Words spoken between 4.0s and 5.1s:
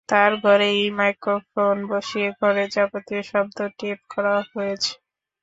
করা হয়েছে।